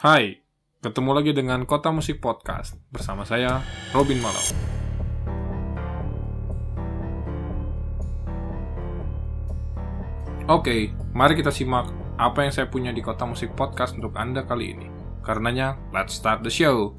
[0.00, 0.40] Hai,
[0.80, 3.60] ketemu lagi dengan Kota Musik Podcast bersama saya,
[3.92, 4.40] Robin Malau.
[10.48, 14.72] Oke, mari kita simak apa yang saya punya di Kota Musik Podcast untuk Anda kali
[14.72, 14.88] ini.
[15.20, 16.96] Karenanya, let's start the show!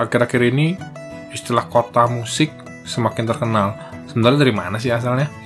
[0.00, 0.80] Akhir-akhir ini,
[1.28, 2.48] istilah kota musik
[2.88, 3.76] semakin terkenal.
[4.08, 5.43] Sebenarnya dari mana sih asalnya?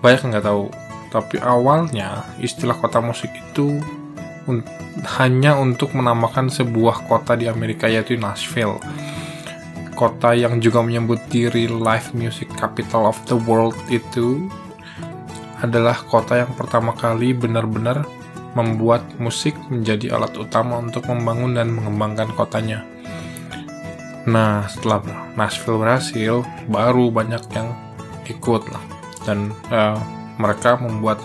[0.00, 0.64] Banyak yang nggak tahu.
[1.08, 3.80] Tapi awalnya, istilah kota musik itu
[4.48, 4.60] un
[5.20, 8.80] hanya untuk menamakan sebuah kota di Amerika yaitu Nashville.
[9.94, 14.46] Kota yang juga menyebut diri live music capital of the world itu
[15.58, 18.06] adalah kota yang pertama kali benar-benar
[18.54, 22.82] membuat musik menjadi alat utama untuk membangun dan mengembangkan kotanya.
[24.28, 25.02] Nah, setelah
[25.38, 27.72] Nashville berhasil, baru banyak yang
[28.28, 28.97] ikut lah.
[29.28, 30.00] Dan uh,
[30.40, 31.20] mereka membuat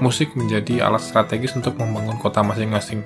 [0.00, 3.04] musik menjadi alat strategis untuk membangun kota masing-masing.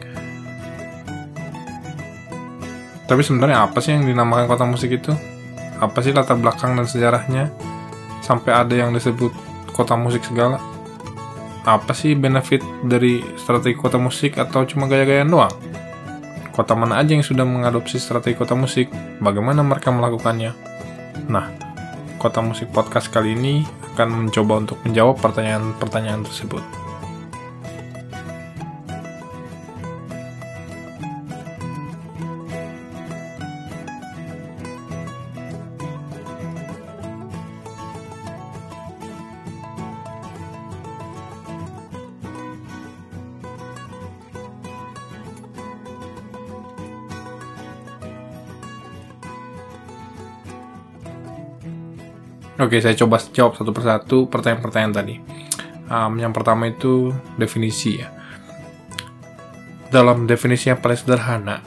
[3.07, 5.11] Tapi sebenarnya apa sih yang dinamakan kota musik itu?
[5.83, 7.51] Apa sih latar belakang dan sejarahnya?
[8.23, 9.31] Sampai ada yang disebut
[9.71, 10.59] kota musik segala?
[11.63, 15.55] Apa sih benefit dari strategi kota musik atau cuma gaya-gayaan doang?
[16.51, 18.91] Kota mana aja yang sudah mengadopsi strategi kota musik?
[19.23, 20.57] Bagaimana mereka melakukannya?
[21.29, 21.66] Nah,
[22.27, 23.63] Kota Musik Podcast kali ini
[23.95, 26.86] akan mencoba untuk menjawab pertanyaan-pertanyaan tersebut.
[52.57, 55.15] Oke, saya coba jawab satu persatu pertanyaan-pertanyaan tadi.
[55.93, 58.09] Um, yang pertama itu definisi ya.
[59.93, 61.61] Dalam definisi yang paling sederhana,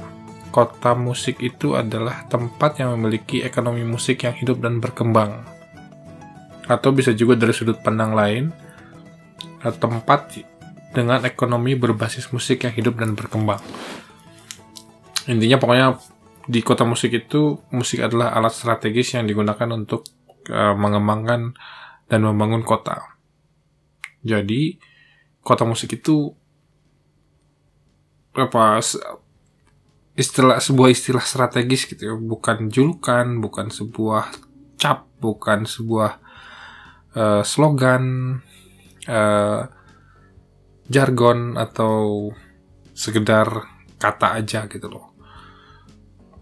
[0.49, 5.45] kota musik itu adalah tempat yang memiliki ekonomi musik yang hidup dan berkembang.
[6.65, 8.49] Atau bisa juga dari sudut pandang lain,
[9.61, 10.41] eh, tempat
[10.89, 13.61] dengan ekonomi berbasis musik yang hidup dan berkembang.
[15.29, 16.01] Intinya pokoknya
[16.49, 20.01] di kota musik itu musik adalah alat strategis yang digunakan untuk
[20.49, 21.55] uh, mengembangkan
[22.09, 23.15] dan membangun kota.
[24.25, 24.75] Jadi
[25.45, 26.35] kota musik itu
[28.35, 28.83] apa
[30.19, 34.29] istilah sebuah istilah strategis gitu ya, bukan julukan, bukan sebuah
[34.75, 36.11] cap, bukan sebuah
[37.15, 38.37] uh, slogan,
[39.07, 39.61] uh,
[40.89, 42.29] jargon atau
[42.91, 43.47] sekedar
[43.95, 45.15] kata aja gitu loh.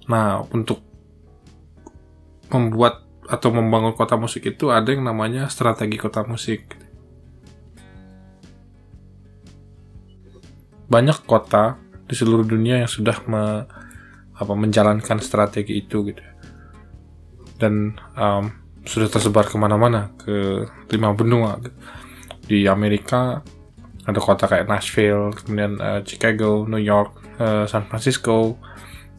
[0.08, 0.80] Nah, untuk
[2.48, 6.80] membuat atau membangun kota musik itu ada yang namanya strategi kota musik.
[10.88, 11.76] Banyak kota
[12.08, 13.68] di seluruh dunia yang sudah me,
[14.32, 16.24] apa, menjalankan strategi itu gitu.
[17.60, 18.48] Dan um,
[18.88, 20.64] sudah tersebar ke mana-mana ke
[20.96, 21.60] lima benua.
[21.60, 21.78] Gitu.
[22.48, 23.44] Di Amerika
[24.08, 28.56] ada kota kayak Nashville, kemudian uh, Chicago, New York, uh, San Francisco.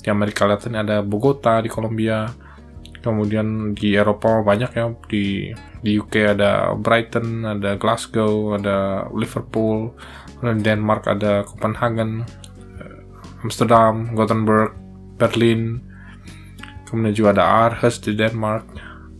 [0.01, 2.48] Di Amerika Latin ada Bogota di Kolombia
[3.03, 9.95] kemudian di Eropa banyak ya di di UK ada Brighton ada Glasgow ada Liverpool
[10.39, 12.27] di Denmark ada Copenhagen
[12.79, 14.75] eh, Amsterdam Gothenburg
[15.19, 15.83] Berlin.
[16.87, 18.65] Kemudian juga ada Aarhus di Denmark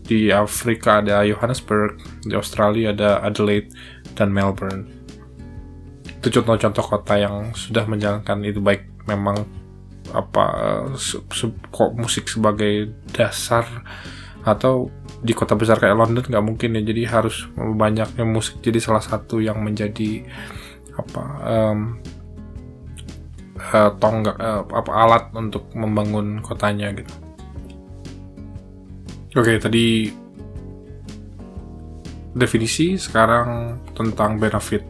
[0.09, 3.69] di Afrika ada Johannesburg di Australia ada Adelaide
[4.17, 4.89] dan Melbourne.
[6.17, 9.45] Itu contoh-contoh kota yang sudah menjalankan itu baik memang
[10.13, 10.45] apa
[10.97, 13.65] se, se, kok musik sebagai dasar
[14.43, 14.89] atau
[15.19, 19.43] di kota besar kayak London nggak mungkin ya jadi harus banyaknya musik jadi salah satu
[19.43, 20.23] yang menjadi
[20.95, 21.79] apa um,
[23.59, 27.13] uh, tonggak uh, apa alat untuk membangun kotanya gitu.
[29.37, 29.87] Oke okay, tadi
[32.33, 34.81] definisi sekarang tentang benefit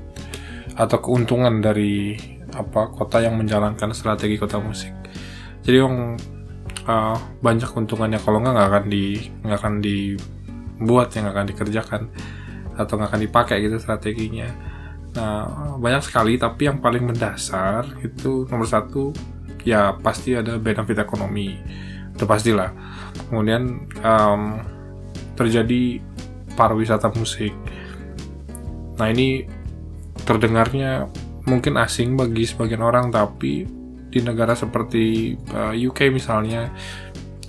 [0.79, 2.16] atau keuntungan dari
[2.55, 4.93] apa kota yang menjalankan strategi kota musik.
[5.63, 6.17] Jadi yang
[6.90, 9.05] uh, banyak keuntungannya kalau nggak nggak akan di
[9.46, 12.01] nggak akan dibuat yang akan dikerjakan
[12.79, 14.49] atau nggak akan dipakai gitu strateginya.
[15.13, 19.11] Nah banyak sekali tapi yang paling mendasar itu nomor satu
[19.67, 21.59] ya pasti ada benefit ekonomi.
[22.16, 22.72] Itu pastilah.
[23.28, 24.63] Kemudian um,
[25.35, 25.99] terjadi
[26.55, 27.55] pariwisata musik.
[28.99, 29.47] Nah ini
[30.28, 31.07] terdengarnya
[31.49, 33.66] mungkin asing bagi sebagian orang tapi
[34.09, 36.69] di negara seperti eh, UK misalnya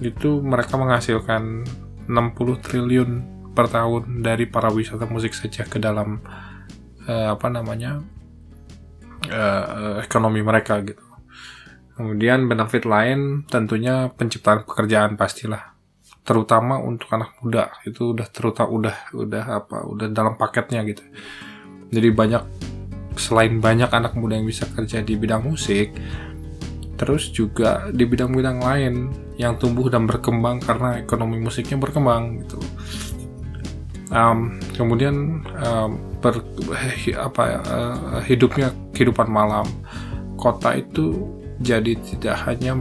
[0.00, 1.68] itu mereka menghasilkan
[2.08, 3.10] 60 triliun
[3.52, 6.22] per tahun dari para wisata musik saja ke dalam
[7.04, 8.00] uh, apa namanya
[9.28, 11.02] uh, ekonomi mereka gitu.
[11.98, 15.76] Kemudian benefit lain tentunya penciptaan pekerjaan pastilah,
[16.24, 21.04] terutama untuk anak muda itu udah terutama udah udah apa udah dalam paketnya gitu.
[21.92, 22.42] Jadi banyak
[23.20, 25.92] selain banyak anak muda yang bisa kerja di bidang musik,
[27.00, 28.94] terus juga di bidang-bidang lain
[29.40, 32.60] yang tumbuh dan berkembang karena ekonomi musiknya berkembang gitu.
[34.10, 36.42] Um, kemudian um, ber,
[37.16, 39.64] apa uh, hidupnya kehidupan malam
[40.34, 41.30] kota itu
[41.62, 42.74] jadi tidak hanya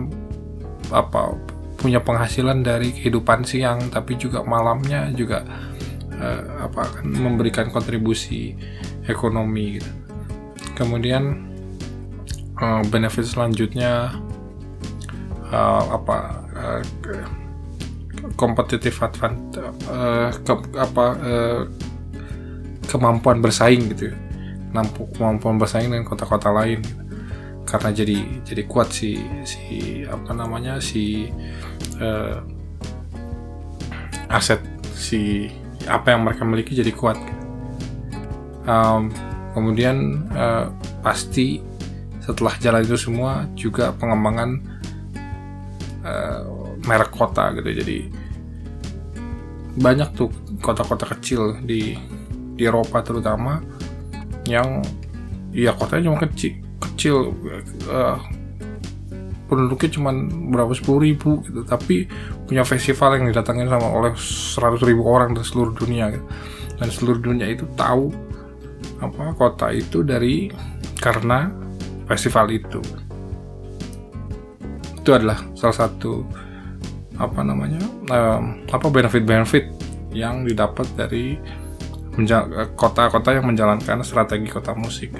[0.89, 1.37] apa
[1.79, 5.45] punya penghasilan dari kehidupan siang tapi juga malamnya juga
[6.19, 8.57] uh, apa memberikan kontribusi
[9.07, 9.98] ekonomi gitu.
[10.79, 11.43] Kemudian
[12.55, 14.15] uh, benefit selanjutnya
[15.51, 16.17] uh, apa
[16.55, 16.81] uh,
[18.39, 19.59] kompetitif advantage
[19.91, 21.61] uh, ke, apa uh,
[22.87, 24.15] kemampuan bersaing gitu
[25.17, 26.79] kemampuan bersaing dengan kota-kota lain.
[27.65, 31.29] Karena jadi jadi kuat si si apa namanya si
[32.01, 32.41] uh,
[34.29, 34.61] aset
[34.93, 35.49] si
[35.85, 37.17] apa yang mereka miliki jadi kuat.
[38.69, 39.09] Um,
[39.59, 40.71] kemudian uh,
[41.03, 41.59] pasti
[42.23, 44.49] setelah jalan itu semua juga pengembangan
[46.07, 46.43] uh,
[46.87, 47.69] merek kota gitu.
[47.83, 47.97] Jadi
[49.75, 50.31] banyak tuh
[50.63, 51.99] kota-kota kecil di
[52.55, 53.59] di Eropa terutama
[54.47, 54.79] yang
[55.51, 57.35] ya kotanya cuma kecil kecil.
[57.91, 58.15] Uh,
[59.49, 60.13] penduduknya cuma
[60.53, 61.65] berapa sepuluh ribu gitu.
[61.65, 62.05] Tapi
[62.45, 66.25] punya festival yang didatangin sama oleh seratus ribu orang dari seluruh dunia gitu.
[66.79, 68.09] dan seluruh dunia itu tahu
[68.99, 70.51] apa kota itu dari
[70.99, 71.51] karena
[72.05, 72.83] festival itu
[74.99, 76.21] itu adalah salah satu
[77.19, 77.79] apa namanya
[78.11, 79.65] um, apa benefit benefit
[80.15, 81.39] yang didapat dari
[82.75, 85.15] kota-kota yang menjalankan strategi kota musik.